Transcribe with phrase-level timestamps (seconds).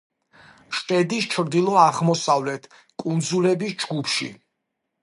[0.77, 2.67] შედის ჩრდილო-აღმოსავლეთ
[3.05, 4.35] კუნძლების ჯგუფში.